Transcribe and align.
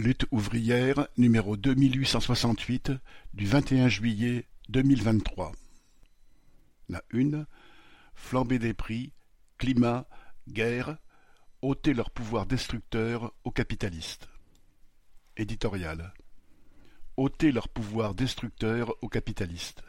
Lutte 0.00 0.24
ouvrière 0.30 1.08
numéro 1.18 1.58
deux 1.58 1.74
mille 1.74 1.94
huit 1.94 2.06
cent 2.06 2.20
soixante-huit 2.20 2.90
du 3.34 3.44
vingt-et-un 3.44 3.90
juillet 3.90 4.46
deux 4.70 4.80
mille 4.80 5.02
vingt-trois. 5.02 5.52
La 6.88 7.02
une 7.10 7.44
Flambée 8.14 8.58
des 8.58 8.72
prix, 8.72 9.12
climat, 9.58 10.08
guerre, 10.48 10.96
ôter 11.60 11.92
leur 11.92 12.10
pouvoir 12.10 12.46
destructeur 12.46 13.34
aux 13.44 13.50
capitalistes. 13.50 14.30
Éditorial. 15.36 16.14
ôter 17.18 17.52
leur 17.52 17.68
pouvoir 17.68 18.14
destructeur 18.14 18.94
aux 19.02 19.08
capitalistes. 19.10 19.82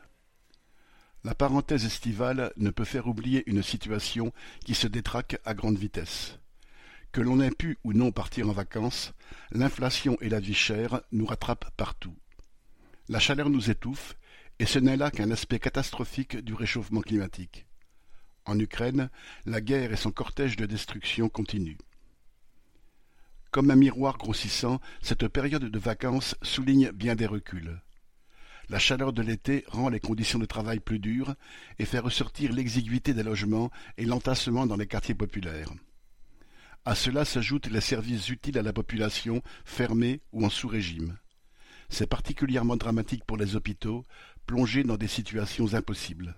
La 1.24 1.36
parenthèse 1.36 1.86
estivale 1.86 2.52
ne 2.58 2.70
peut 2.70 2.84
faire 2.84 3.08
oublier 3.08 3.50
une 3.50 3.64
situation 3.64 4.34
qui 4.66 4.76
se 4.76 4.88
détraque 4.88 5.40
à 5.46 5.54
grande 5.54 5.78
vitesse. 5.78 6.38
Que 7.12 7.20
l'on 7.20 7.42
ait 7.42 7.52
pu 7.52 7.78
ou 7.84 7.92
non 7.92 8.14
partir 8.14 8.48
en 8.48 8.54
vacances, 8.54 9.12
l'inflation 9.52 10.18
et 10.22 10.30
la 10.30 10.40
vie 10.40 10.54
chère 10.54 11.02
nous 11.12 11.26
rattrapent 11.26 11.70
partout. 11.76 12.16
La 13.10 13.20
chaleur 13.20 13.50
nous 13.50 13.70
étouffe, 13.70 14.16
et 14.60 14.66
ce 14.66 14.80
n'est 14.80 14.96
là 14.96 15.12
qu'un 15.12 15.30
aspect 15.32 15.60
catastrophique 15.60 16.38
du 16.38 16.54
réchauffement 16.54 17.02
climatique. 17.02 17.66
En 18.46 18.58
Ukraine, 18.58 19.10
la 19.46 19.60
guerre 19.60 19.92
et 19.92 19.98
son 19.98 20.12
cortège 20.12 20.56
de 20.56 20.66
destruction 20.66 21.28
continuent. 21.28 21.78
Comme 23.52 23.72
un 23.72 23.76
miroir 23.76 24.18
grossissant, 24.18 24.80
cette 25.02 25.28
période 25.28 25.66
de 25.66 25.80
vacances 25.80 26.36
souligne 26.42 26.92
bien 26.92 27.16
des 27.16 27.26
reculs. 27.26 27.82
La 28.70 28.80
chaleur 28.80 29.12
de 29.12 29.22
l'été 29.22 29.66
rend 29.68 29.90
les 29.90 30.00
conditions 30.00 30.40
de 30.40 30.46
travail 30.46 30.80
plus 30.80 31.00
dures 31.00 31.36
et 31.78 31.86
fait 31.86 32.00
ressortir 32.00 32.54
l'exiguïté 32.54 33.14
des 33.14 33.24
logements 33.24 33.70
et 33.98 34.06
l'entassement 34.06 34.66
dans 34.66 34.78
les 34.78 34.88
quartiers 34.88 35.16
populaires. 35.16 35.74
À 36.84 36.96
cela 36.96 37.26
s'ajoutent 37.26 37.68
les 37.68 37.82
services 37.82 38.30
utiles 38.30 38.58
à 38.58 38.64
la 38.64 38.74
population 38.74 39.44
fermés 39.66 40.22
ou 40.32 40.46
en 40.46 40.50
sous-régime. 40.50 41.18
C'est 41.90 42.08
particulièrement 42.08 42.76
dramatique 42.76 43.24
pour 43.26 43.38
les 43.38 43.56
hôpitaux, 43.56 44.04
plongés 44.48 44.84
dans 44.84 44.98
des 44.98 45.08
situations 45.08 45.74
impossibles. 45.76 46.36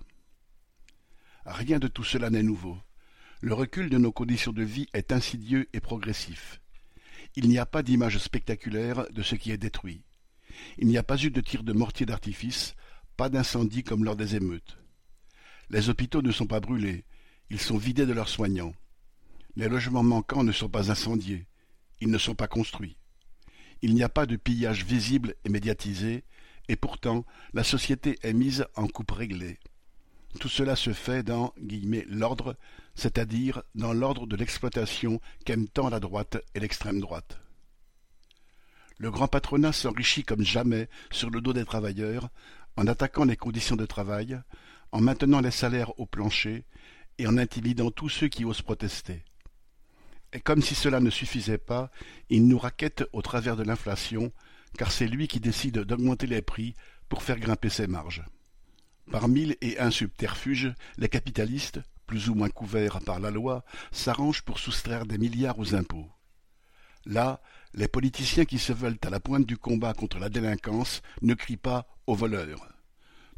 Rien 1.45 1.79
de 1.79 1.87
tout 1.87 2.03
cela 2.03 2.29
n'est 2.29 2.43
nouveau. 2.43 2.77
Le 3.39 3.53
recul 3.53 3.89
de 3.89 3.97
nos 3.97 4.11
conditions 4.11 4.51
de 4.51 4.63
vie 4.63 4.87
est 4.93 5.13
insidieux 5.13 5.69
et 5.73 5.79
progressif. 5.79 6.59
Il 7.35 7.47
n'y 7.47 7.57
a 7.57 7.65
pas 7.65 7.83
d'image 7.83 8.17
spectaculaire 8.17 9.05
de 9.11 9.21
ce 9.21 9.35
qui 9.35 9.51
est 9.51 9.57
détruit. 9.57 10.03
Il 10.77 10.87
n'y 10.87 10.97
a 10.97 11.03
pas 11.03 11.21
eu 11.21 11.31
de 11.31 11.41
tir 11.41 11.63
de 11.63 11.73
mortier 11.73 12.05
d'artifice, 12.05 12.75
pas 13.15 13.29
d'incendie 13.29 13.83
comme 13.83 14.03
lors 14.03 14.15
des 14.15 14.35
émeutes. 14.35 14.77
Les 15.69 15.89
hôpitaux 15.89 16.21
ne 16.21 16.31
sont 16.31 16.47
pas 16.47 16.59
brûlés, 16.59 17.05
ils 17.49 17.59
sont 17.59 17.77
vidés 17.77 18.05
de 18.05 18.13
leurs 18.13 18.29
soignants. 18.29 18.73
Les 19.55 19.69
logements 19.69 20.03
manquants 20.03 20.43
ne 20.43 20.51
sont 20.51 20.69
pas 20.69 20.89
incendiés, 20.89 21.45
ils 22.01 22.09
ne 22.09 22.17
sont 22.17 22.33
pas 22.33 22.47
construits. 22.47 22.97
Il 23.83 23.93
n'y 23.93 24.01
a 24.01 24.09
pas 24.09 24.25
de 24.25 24.35
pillage 24.35 24.83
visible 24.83 25.35
et 25.45 25.49
médiatisé, 25.49 26.23
et 26.69 26.75
pourtant 26.75 27.25
la 27.53 27.63
société 27.63 28.17
est 28.23 28.33
mise 28.33 28.65
en 28.75 28.87
coupe 28.87 29.11
réglée. 29.11 29.59
Tout 30.39 30.49
cela 30.49 30.75
se 30.75 30.91
fait 30.91 31.21
dans 31.21 31.53
l'ordre, 32.07 32.55
c'est-à-dire 32.95 33.61
dans 33.75 33.93
l'ordre 33.93 34.25
de 34.25 34.35
l'exploitation 34.35 35.21
qu'aiment 35.45 35.67
tant 35.67 35.89
la 35.89 35.99
droite 35.99 36.37
et 36.55 36.59
l'extrême 36.59 36.99
droite. 36.99 37.39
Le 38.97 39.11
grand 39.11 39.27
patronat 39.27 39.73
s'enrichit 39.73 40.23
comme 40.23 40.43
jamais 40.43 40.89
sur 41.11 41.29
le 41.29 41.41
dos 41.41 41.53
des 41.53 41.65
travailleurs, 41.65 42.29
en 42.75 42.87
attaquant 42.87 43.25
les 43.25 43.37
conditions 43.37 43.75
de 43.75 43.85
travail, 43.85 44.39
en 44.91 45.01
maintenant 45.01 45.41
les 45.41 45.51
salaires 45.51 45.99
au 45.99 46.07
plancher 46.07 46.65
et 47.19 47.27
en 47.27 47.37
intimidant 47.37 47.91
tous 47.91 48.09
ceux 48.09 48.29
qui 48.29 48.45
osent 48.45 48.63
protester. 48.63 49.23
Et 50.33 50.39
comme 50.39 50.61
si 50.61 50.73
cela 50.73 50.99
ne 50.99 51.11
suffisait 51.11 51.59
pas, 51.59 51.91
il 52.29 52.47
nous 52.47 52.57
raquette 52.57 53.03
au 53.13 53.21
travers 53.21 53.55
de 53.55 53.63
l'inflation, 53.63 54.31
car 54.77 54.91
c'est 54.91 55.07
lui 55.07 55.27
qui 55.27 55.39
décide 55.39 55.79
d'augmenter 55.79 56.25
les 56.25 56.41
prix 56.41 56.73
pour 57.07 57.21
faire 57.21 57.39
grimper 57.39 57.69
ses 57.69 57.85
marges. 57.85 58.23
Par 59.11 59.27
mille 59.27 59.55
et 59.61 59.79
un 59.79 59.91
subterfuges, 59.91 60.73
les 60.97 61.09
capitalistes, 61.09 61.81
plus 62.07 62.29
ou 62.29 62.35
moins 62.35 62.49
couverts 62.49 62.99
par 63.01 63.19
la 63.19 63.29
loi, 63.29 63.63
s'arrangent 63.91 64.41
pour 64.41 64.57
soustraire 64.57 65.05
des 65.05 65.19
milliards 65.19 65.59
aux 65.59 65.75
impôts. 65.75 66.09
Là, 67.05 67.41
les 67.73 67.87
politiciens 67.87 68.45
qui 68.45 68.57
se 68.57 68.73
veulent 68.73 68.97
à 69.05 69.09
la 69.09 69.19
pointe 69.19 69.45
du 69.45 69.57
combat 69.57 69.93
contre 69.93 70.17
la 70.19 70.29
délinquance 70.29 71.01
ne 71.21 71.35
crient 71.35 71.57
pas 71.57 71.85
aux 72.07 72.15
voleurs. 72.15 72.72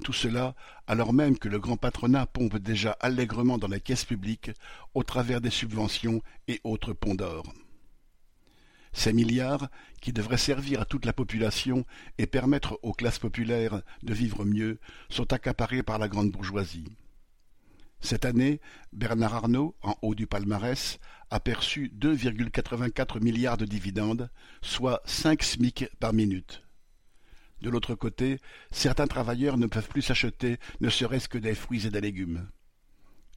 Tout 0.04 0.14
cela 0.14 0.56
alors 0.88 1.14
même 1.14 1.38
que 1.38 1.50
le 1.50 1.60
grand 1.60 1.78
patronat 1.78 2.26
pompe 2.26 2.58
déjà 2.58 2.92
allègrement 3.00 3.58
dans 3.58 3.68
la 3.68 3.80
caisse 3.80 4.06
publique 4.06 4.52
au 4.94 5.04
travers 5.04 5.42
des 5.42 5.50
subventions 5.50 6.22
et 6.48 6.60
autres 6.64 6.94
ponts 6.94 7.16
d'or. 7.16 7.54
Ces 8.94 9.12
milliards, 9.12 9.68
qui 10.02 10.14
devraient 10.14 10.38
servir 10.38 10.82
à 10.82 10.86
toute 10.86 11.06
la 11.06 11.12
population 11.12 11.86
et 12.18 12.28
permettre 12.28 12.80
aux 12.82 12.94
classes 12.94 13.20
populaires 13.20 13.82
de 14.04 14.14
vivre 14.14 14.46
mieux, 14.46 14.80
sont 15.10 15.34
accaparés 15.34 15.84
par 15.84 16.00
la 16.00 16.08
grande 16.08 16.32
bourgeoisie. 16.32 16.86
Cette 18.00 18.24
année, 18.24 18.62
Bernard 18.94 19.34
Arnault, 19.34 19.76
en 19.82 19.96
haut 20.02 20.16
du 20.16 20.28
palmarès, 20.28 21.00
a 21.30 21.40
perçu 21.40 21.92
2,84 22.00 23.22
milliards 23.22 23.58
de 23.58 23.66
dividendes, 23.66 24.30
soit 24.62 25.02
cinq 25.06 25.44
SMIC 25.44 25.90
par 26.00 26.14
minute. 26.14 26.65
De 27.66 27.72
l'autre 27.72 27.96
côté, 27.96 28.40
certains 28.70 29.08
travailleurs 29.08 29.58
ne 29.58 29.66
peuvent 29.66 29.88
plus 29.88 30.04
s'acheter 30.04 30.60
ne 30.82 30.90
serait-ce 30.92 31.28
que 31.28 31.40
des 31.40 31.56
fruits 31.56 31.88
et 31.88 31.90
des 31.90 32.00
légumes. 32.00 32.48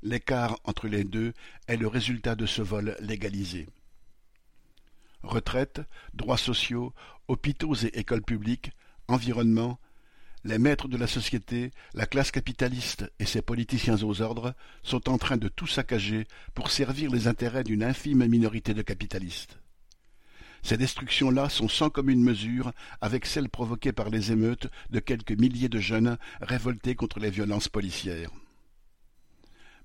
L'écart 0.03 0.59
entre 0.65 0.87
les 0.87 1.03
deux 1.03 1.33
est 1.67 1.79
le 1.79 1.89
résultat 1.89 2.35
de 2.35 2.45
ce 2.45 2.61
vol 2.61 2.95
légalisé. 3.01 3.69
Retraite, 5.23 5.81
droits 6.13 6.37
sociaux, 6.37 6.93
hôpitaux 7.27 7.75
et 7.75 7.99
écoles 7.99 8.21
publiques, 8.21 8.73
environnement, 9.09 9.81
les 10.45 10.59
maîtres 10.59 10.89
de 10.89 10.99
la 10.99 11.07
société, 11.07 11.71
la 11.95 12.05
classe 12.05 12.31
capitaliste 12.31 13.11
et 13.19 13.25
ses 13.25 13.41
politiciens 13.41 14.03
aux 14.03 14.21
ordres 14.21 14.53
sont 14.83 15.09
en 15.09 15.17
train 15.17 15.39
de 15.39 15.49
tout 15.49 15.67
saccager 15.67 16.27
pour 16.53 16.71
servir 16.71 17.11
les 17.11 17.29
intérêts 17.29 17.65
d'une 17.65 17.83
infime 17.83 18.27
minorité 18.27 18.75
de 18.75 18.83
capitalistes. 18.83 19.59
Ces 20.69 20.77
destructions-là 20.77 21.49
sont 21.49 21.67
sans 21.67 21.89
commune 21.89 22.23
mesure 22.23 22.73
avec 23.01 23.25
celles 23.25 23.49
provoquées 23.49 23.93
par 23.93 24.11
les 24.11 24.33
émeutes 24.33 24.67
de 24.91 25.01
quelques 25.01 25.33
milliers 25.33 25.71
de 25.71 25.79
jeunes 25.79 26.19
révoltés 26.43 26.95
contre 26.95 27.21
les 27.21 27.31
violences 27.31 27.71
policières. 27.71 28.31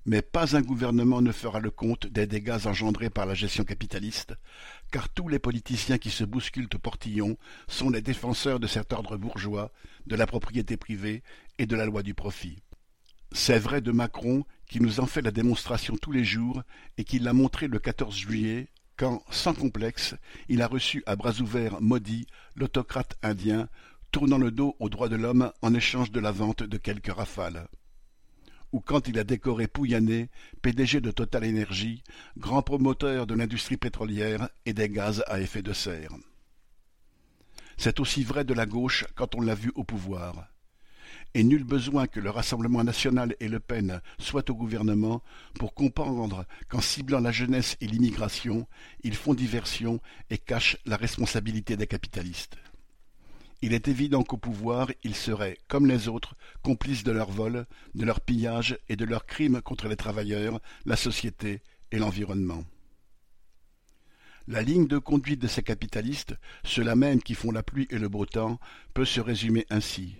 Mais 0.04 0.20
pas 0.20 0.58
un 0.58 0.60
gouvernement 0.60 1.22
ne 1.22 1.32
fera 1.32 1.58
le 1.58 1.70
compte 1.70 2.06
des 2.06 2.26
dégâts 2.26 2.66
engendrés 2.66 3.08
par 3.08 3.24
la 3.24 3.32
gestion 3.32 3.64
capitaliste, 3.64 4.34
car 4.92 5.08
tous 5.08 5.26
les 5.26 5.38
politiciens 5.38 5.96
qui 5.96 6.10
se 6.10 6.22
bousculent 6.22 6.68
au 6.74 6.78
portillon 6.78 7.38
sont 7.66 7.88
les 7.88 8.02
défenseurs 8.02 8.60
de 8.60 8.66
cet 8.66 8.92
ordre 8.92 9.16
bourgeois, 9.16 9.72
de 10.06 10.16
la 10.16 10.26
propriété 10.26 10.76
privée 10.76 11.22
et 11.56 11.64
de 11.64 11.76
la 11.76 11.86
loi 11.86 12.02
du 12.02 12.12
profit. 12.12 12.58
C'est 13.32 13.58
vrai 13.58 13.80
de 13.80 13.90
Macron, 13.90 14.44
qui 14.68 14.80
nous 14.80 15.00
en 15.00 15.06
fait 15.06 15.22
la 15.22 15.30
démonstration 15.30 15.96
tous 15.96 16.12
les 16.12 16.24
jours 16.24 16.62
et 16.98 17.04
qui 17.04 17.20
l'a 17.20 17.32
montré 17.32 17.68
le 17.68 17.78
14 17.78 18.14
juillet 18.14 18.68
quand, 18.96 19.22
sans 19.30 19.54
complexe, 19.54 20.14
il 20.48 20.62
a 20.62 20.66
reçu 20.66 21.02
à 21.06 21.16
bras 21.16 21.40
ouverts 21.40 21.80
maudit 21.80 22.26
l'autocrate 22.54 23.16
indien, 23.22 23.68
tournant 24.12 24.38
le 24.38 24.50
dos 24.50 24.76
aux 24.78 24.88
droits 24.88 25.08
de 25.08 25.16
l'homme 25.16 25.52
en 25.62 25.74
échange 25.74 26.10
de 26.12 26.20
la 26.20 26.30
vente 26.30 26.62
de 26.62 26.76
quelques 26.78 27.12
rafales. 27.12 27.66
Ou 28.72 28.80
quand 28.80 29.08
il 29.08 29.18
a 29.18 29.24
décoré 29.24 29.66
Pouyanné, 29.66 30.30
PDG 30.62 31.00
de 31.00 31.10
Total 31.10 31.44
Énergie, 31.44 32.02
grand 32.36 32.62
promoteur 32.62 33.26
de 33.26 33.34
l'industrie 33.34 33.76
pétrolière 33.76 34.48
et 34.66 34.72
des 34.72 34.88
gaz 34.88 35.22
à 35.26 35.40
effet 35.40 35.62
de 35.62 35.72
serre. 35.72 36.14
C'est 37.76 38.00
aussi 38.00 38.22
vrai 38.22 38.44
de 38.44 38.54
la 38.54 38.66
gauche 38.66 39.04
quand 39.14 39.34
on 39.34 39.40
l'a 39.40 39.54
vu 39.54 39.72
au 39.74 39.84
pouvoir 39.84 40.48
et 41.34 41.42
nul 41.42 41.64
besoin 41.64 42.06
que 42.06 42.20
le 42.20 42.30
Rassemblement 42.30 42.84
national 42.84 43.34
et 43.40 43.48
Le 43.48 43.58
Pen 43.58 44.00
soient 44.18 44.48
au 44.50 44.54
gouvernement 44.54 45.22
pour 45.54 45.74
comprendre 45.74 46.46
qu'en 46.68 46.80
ciblant 46.80 47.20
la 47.20 47.32
jeunesse 47.32 47.76
et 47.80 47.88
l'immigration, 47.88 48.66
ils 49.02 49.16
font 49.16 49.34
diversion 49.34 50.00
et 50.30 50.38
cachent 50.38 50.78
la 50.86 50.96
responsabilité 50.96 51.76
des 51.76 51.88
capitalistes. 51.88 52.56
Il 53.62 53.72
est 53.72 53.88
évident 53.88 54.22
qu'au 54.22 54.36
pouvoir, 54.36 54.90
ils 55.02 55.14
seraient, 55.14 55.58
comme 55.68 55.86
les 55.86 56.06
autres, 56.06 56.34
complices 56.62 57.02
de 57.02 57.12
leur 57.12 57.30
vol, 57.30 57.66
de 57.94 58.04
leur 58.04 58.20
pillage 58.20 58.78
et 58.88 58.96
de 58.96 59.04
leurs 59.04 59.26
crimes 59.26 59.60
contre 59.62 59.88
les 59.88 59.96
travailleurs, 59.96 60.60
la 60.84 60.96
société 60.96 61.62
et 61.90 61.98
l'environnement. 61.98 62.64
La 64.46 64.60
ligne 64.60 64.86
de 64.86 64.98
conduite 64.98 65.40
de 65.40 65.48
ces 65.48 65.62
capitalistes, 65.62 66.34
ceux-là 66.64 66.94
même 66.94 67.22
qui 67.22 67.34
font 67.34 67.50
la 67.50 67.62
pluie 67.62 67.88
et 67.88 67.98
le 67.98 68.10
beau 68.10 68.26
temps, 68.26 68.60
peut 68.92 69.06
se 69.06 69.20
résumer 69.20 69.64
ainsi 69.70 70.14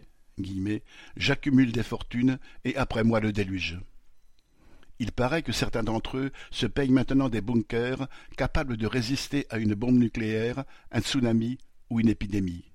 j'accumule 1.17 1.73
des 1.73 1.83
fortunes 1.83 2.39
et 2.65 2.77
après 2.77 3.05
moi 3.05 3.21
le 3.21 3.33
déluge. 3.33 3.79
Il 4.99 5.13
paraît 5.13 5.43
que 5.43 5.53
certains 5.53 5.83
d'entre 5.83 6.19
eux 6.19 6.33
se 6.51 6.67
payent 6.67 6.91
maintenant 6.91 7.29
des 7.29 7.41
bunkers 7.41 8.07
capables 8.37 8.77
de 8.77 8.87
résister 8.87 9.47
à 9.51 9.59
une 9.59 9.75
bombe 9.75 9.99
nucléaire, 9.99 10.65
un 10.93 11.01
tsunami 11.01 11.59
ou 11.91 12.01
une 12.01 12.09
épidémie. 12.09 12.71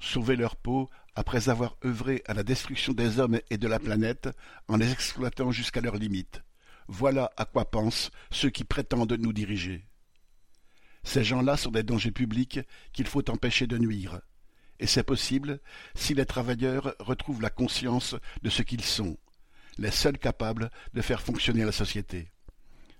Sauver 0.00 0.36
leur 0.36 0.56
peau 0.56 0.88
après 1.14 1.48
avoir 1.48 1.76
œuvré 1.84 2.22
à 2.26 2.34
la 2.34 2.42
destruction 2.42 2.92
des 2.92 3.18
hommes 3.18 3.40
et 3.50 3.58
de 3.58 3.68
la 3.68 3.78
planète 3.78 4.28
en 4.68 4.76
les 4.76 4.92
exploitant 4.92 5.50
jusqu'à 5.50 5.80
leurs 5.80 5.96
limites. 5.96 6.42
Voilà 6.86 7.30
à 7.36 7.44
quoi 7.44 7.70
pensent 7.70 8.10
ceux 8.30 8.50
qui 8.50 8.64
prétendent 8.64 9.18
nous 9.18 9.32
diriger. 9.32 9.84
Ces 11.02 11.24
gens-là 11.24 11.56
sont 11.56 11.70
des 11.70 11.82
dangers 11.82 12.12
publics 12.12 12.60
qu'il 12.92 13.06
faut 13.06 13.28
empêcher 13.30 13.66
de 13.66 13.78
nuire. 13.78 14.20
Et 14.80 14.86
c'est 14.86 15.02
possible 15.02 15.60
si 15.94 16.14
les 16.14 16.26
travailleurs 16.26 16.94
retrouvent 17.00 17.42
la 17.42 17.50
conscience 17.50 18.14
de 18.42 18.50
ce 18.50 18.62
qu'ils 18.62 18.84
sont, 18.84 19.16
les 19.76 19.90
seuls 19.90 20.18
capables 20.18 20.70
de 20.94 21.02
faire 21.02 21.20
fonctionner 21.20 21.64
la 21.64 21.72
société, 21.72 22.28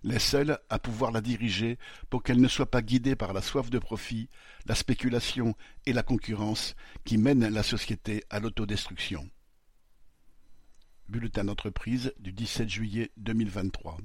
les 0.02 0.18
seuls 0.18 0.58
à 0.70 0.78
pouvoir 0.78 1.12
la 1.12 1.20
diriger 1.20 1.78
pour 2.10 2.22
qu'elle 2.22 2.40
ne 2.40 2.48
soit 2.48 2.70
pas 2.70 2.82
guidée 2.82 3.16
par 3.16 3.32
la 3.32 3.42
soif 3.42 3.70
de 3.70 3.78
profit, 3.78 4.28
la 4.66 4.74
spéculation 4.74 5.54
et 5.86 5.92
la 5.92 6.02
concurrence 6.02 6.74
qui 7.04 7.18
mènent 7.18 7.48
la 7.48 7.62
société 7.62 8.24
à 8.30 8.40
l'autodestruction. 8.40 9.28
Bulletin 11.08 11.44
d'entreprise 11.44 12.12
du 12.18 12.32
17 12.32 12.68
juillet 12.68 13.10
2023. 13.16 13.96